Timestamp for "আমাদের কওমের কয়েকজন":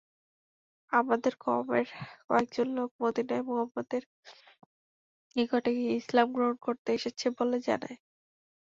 0.91-2.67